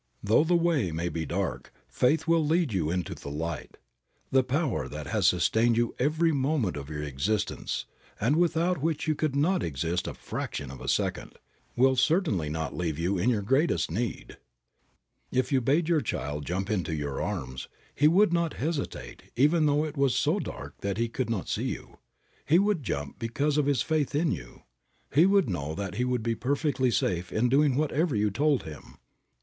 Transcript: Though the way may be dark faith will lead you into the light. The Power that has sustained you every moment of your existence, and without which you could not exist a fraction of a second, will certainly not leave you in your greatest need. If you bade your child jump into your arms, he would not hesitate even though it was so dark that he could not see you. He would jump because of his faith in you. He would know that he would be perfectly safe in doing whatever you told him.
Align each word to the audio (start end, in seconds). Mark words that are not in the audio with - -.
Though 0.23 0.43
the 0.43 0.55
way 0.55 0.91
may 0.91 1.09
be 1.09 1.27
dark 1.27 1.71
faith 1.87 2.27
will 2.27 2.43
lead 2.43 2.73
you 2.73 2.89
into 2.89 3.13
the 3.13 3.29
light. 3.29 3.77
The 4.31 4.41
Power 4.43 4.87
that 4.87 5.05
has 5.05 5.27
sustained 5.27 5.77
you 5.77 5.93
every 5.99 6.31
moment 6.31 6.75
of 6.75 6.89
your 6.89 7.03
existence, 7.03 7.85
and 8.19 8.35
without 8.35 8.81
which 8.81 9.07
you 9.07 9.13
could 9.13 9.35
not 9.35 9.61
exist 9.61 10.07
a 10.07 10.15
fraction 10.15 10.71
of 10.71 10.81
a 10.81 10.87
second, 10.87 11.37
will 11.75 11.95
certainly 11.95 12.49
not 12.49 12.75
leave 12.75 12.97
you 12.97 13.19
in 13.19 13.29
your 13.29 13.43
greatest 13.43 13.91
need. 13.91 14.37
If 15.31 15.51
you 15.51 15.61
bade 15.61 15.87
your 15.87 16.01
child 16.01 16.47
jump 16.47 16.71
into 16.71 16.95
your 16.95 17.21
arms, 17.21 17.67
he 17.93 18.07
would 18.07 18.33
not 18.33 18.55
hesitate 18.55 19.31
even 19.35 19.67
though 19.67 19.85
it 19.85 19.97
was 19.97 20.15
so 20.15 20.39
dark 20.39 20.79
that 20.81 20.97
he 20.97 21.09
could 21.09 21.29
not 21.29 21.47
see 21.47 21.65
you. 21.69 21.99
He 22.43 22.57
would 22.57 22.81
jump 22.81 23.19
because 23.19 23.55
of 23.59 23.67
his 23.67 23.83
faith 23.83 24.15
in 24.15 24.31
you. 24.31 24.63
He 25.13 25.27
would 25.27 25.47
know 25.47 25.75
that 25.75 25.93
he 25.93 26.05
would 26.05 26.23
be 26.23 26.33
perfectly 26.33 26.89
safe 26.89 27.31
in 27.31 27.49
doing 27.49 27.75
whatever 27.75 28.15
you 28.15 28.31
told 28.31 28.63
him. 28.63 28.97